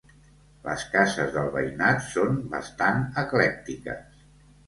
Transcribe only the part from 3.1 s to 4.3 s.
eclèctiques.